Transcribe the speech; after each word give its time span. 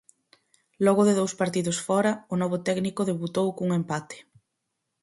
Logo 0.85 1.01
de 1.07 1.13
dous 1.19 1.33
partidos 1.41 1.77
fóra, 1.87 2.11
o 2.33 2.35
novo 2.41 2.57
técnico 2.67 3.07
debutou 3.09 3.47
cun 3.57 3.69
empate. 3.79 4.17